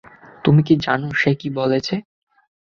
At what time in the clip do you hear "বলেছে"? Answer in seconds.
1.59-1.95